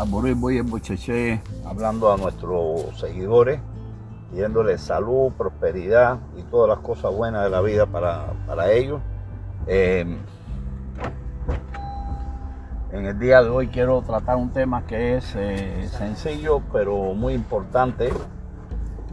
[0.00, 3.60] a Boris Boy Bocheche, hablando a nuestros seguidores,
[4.30, 9.02] pidiéndoles salud, prosperidad y todas las cosas buenas de la vida para, ellos.
[9.66, 10.06] Eh,
[12.92, 17.34] en el día de hoy quiero tratar un tema que es eh, sencillo pero muy
[17.34, 18.10] importante.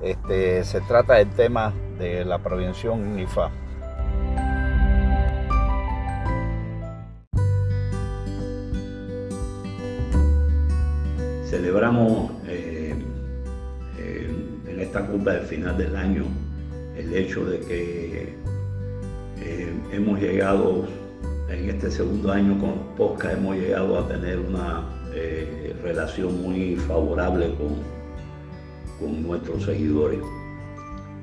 [0.00, 3.50] Este, se trata del tema de la prevención en IFA.
[11.48, 12.94] Celebramos eh,
[14.68, 16.24] en esta curva del final del año
[16.94, 18.34] el hecho de que
[19.40, 20.84] eh, hemos llegado
[21.48, 24.84] en este segundo año con Posca, hemos llegado a tener una
[25.14, 27.78] eh, relación muy favorable con,
[29.00, 30.20] con nuestros seguidores.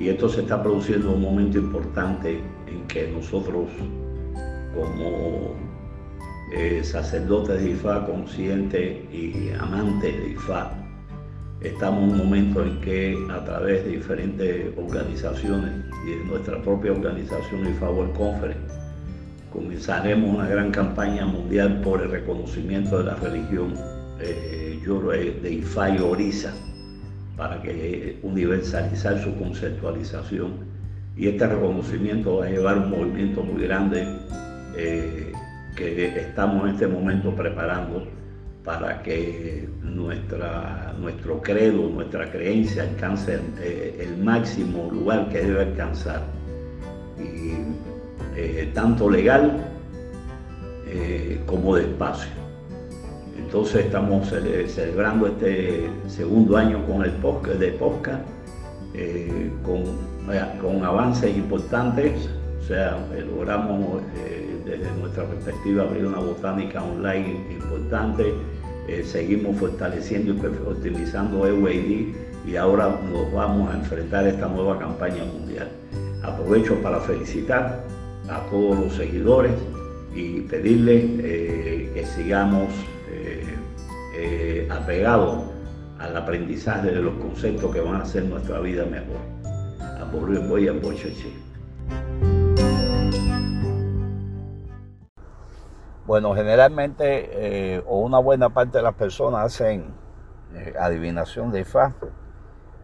[0.00, 3.66] Y esto se está produciendo en un momento importante en que nosotros,
[4.74, 5.67] como
[6.52, 10.72] eh, sacerdotes de IFA, conscientes y amantes de IFA,
[11.60, 15.72] estamos en un momento en que a través de diferentes organizaciones
[16.06, 18.74] y de nuestra propia organización IFA World Conference,
[19.52, 23.74] comenzaremos una gran campaña mundial por el reconocimiento de la religión
[24.20, 24.78] eh,
[25.42, 26.54] de IFA y Orisa
[27.36, 30.52] para que universalizar su conceptualización.
[31.16, 34.06] Y este reconocimiento va a llevar un movimiento muy grande
[34.76, 35.27] eh,
[35.78, 38.06] que estamos en este momento preparando
[38.64, 46.22] para que nuestra, nuestro credo, nuestra creencia alcance eh, el máximo lugar que debe alcanzar,
[48.36, 49.64] eh, tanto legal
[51.46, 52.38] como de espacio.
[53.38, 58.20] Entonces estamos celebrando este segundo año con el podcast de Posca,
[58.94, 59.84] eh, con,
[60.60, 62.28] con, avances importantes.
[62.68, 62.98] O sea,
[63.34, 68.34] logramos eh, desde nuestra perspectiva abrir una botánica online importante.
[68.86, 72.14] Eh, seguimos fortaleciendo y optimizando EWID
[72.46, 75.66] y ahora nos vamos a enfrentar a esta nueva campaña mundial.
[76.22, 77.84] Aprovecho para felicitar
[78.28, 79.52] a todos los seguidores
[80.14, 82.68] y pedirles que sigamos
[84.14, 85.44] eh, apegado
[85.98, 89.16] al aprendizaje de los conceptos que van a hacer nuestra vida mejor.
[89.80, 90.72] A voy a
[96.08, 99.92] Bueno, generalmente eh, o una buena parte de las personas hacen
[100.54, 101.94] eh, adivinación de IFA,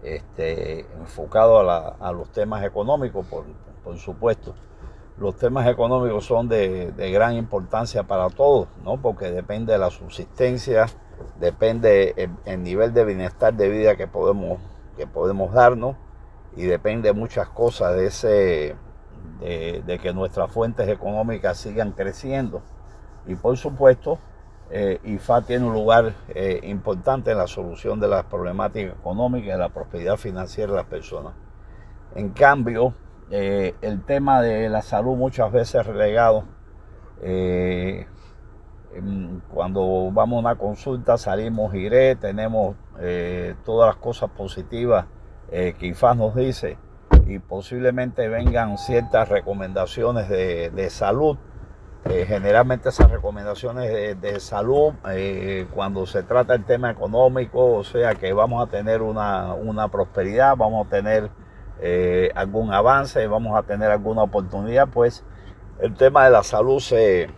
[0.03, 4.55] este, enfocado a, los temas económicos, por, supuesto.
[5.17, 9.01] Los temas económicos son de, gran importancia para todos, ¿no?
[9.01, 10.85] porque depende de la subsistencia,
[11.41, 14.59] depende el, nivel de bienestar de vida que podemos,
[14.99, 15.97] que podemos darnos
[16.57, 18.77] y depende muchas cosas de ese
[19.41, 22.63] de, que nuestras fuentes económicas sigan creciendo.
[23.27, 24.19] Y por supuesto,
[24.71, 29.59] eh, IFA tiene un lugar eh, importante en la solución de las problemáticas económicas y
[29.59, 31.35] la prosperidad financiera de las personas.
[32.15, 32.95] En cambio,
[33.31, 36.45] eh, el tema de la salud muchas veces relegado
[39.53, 45.07] cuando vamos a una consulta salimos iré, tenemos eh, todas las cosas positivas
[45.51, 46.79] eh, que IFAS nos dice
[47.27, 51.37] y posiblemente vengan ciertas recomendaciones de, salud.
[52.05, 53.91] Eh, generalmente esas recomendaciones
[54.21, 54.93] de, salud,
[55.73, 60.87] cuando se trata del tema económico, o sea que vamos a tener una, prosperidad, vamos
[60.87, 61.31] a tener
[62.35, 65.25] algún avance, vamos a tener alguna oportunidad, pues
[65.81, 67.31] el tema de la salud se,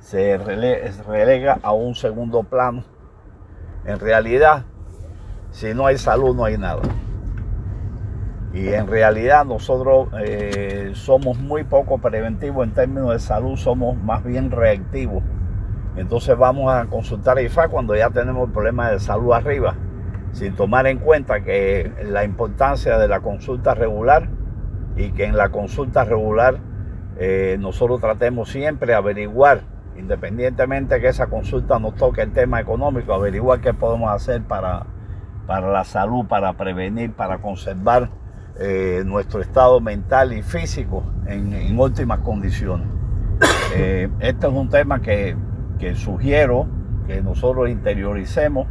[0.00, 2.84] se relega a un segundo plano.
[3.84, 4.64] En realidad,
[5.50, 6.82] si no hay salud, no hay nada.
[8.52, 14.24] Y en realidad nosotros eh, somos muy poco preventivos en términos de salud, somos más
[14.24, 15.22] bien reactivos.
[15.96, 19.74] Entonces vamos a consultar a IFA cuando ya tenemos problemas de salud arriba,
[20.32, 24.28] sin tomar en cuenta que la importancia de la consulta regular
[24.96, 26.58] y que en la consulta regular
[27.18, 29.62] eh, nosotros tratemos siempre averiguar
[29.98, 34.86] independientemente de que esa consulta nos toque el tema económico, averiguar qué podemos hacer para,
[35.46, 38.08] para la salud, para prevenir, para conservar
[38.58, 42.86] eh, nuestro estado mental y físico en, últimas condiciones.
[43.76, 45.36] Eh, este es un tema que,
[45.78, 46.66] que sugiero
[47.06, 48.66] que nosotros interioricemos,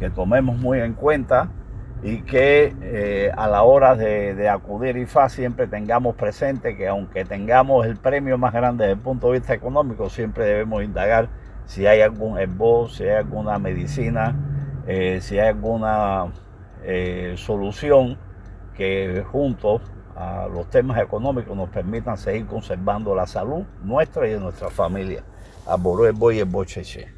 [0.00, 1.50] que tomemos muy en cuenta
[2.02, 7.86] y que eh, a la hora de, acudir IFA siempre tengamos presente que aunque tengamos
[7.86, 11.28] el premio más grande desde el punto de vista económico, siempre debemos indagar
[11.64, 14.36] si hay algún esbozo, si hay alguna medicina,
[14.86, 16.26] eh, si hay alguna
[16.84, 18.16] eh, solución
[18.78, 19.80] que junto
[20.16, 25.22] a los temas económicos nos permitan seguir conservando la salud nuestra y de nuestra familia.
[25.66, 27.17] A Borué Boy Bocheche.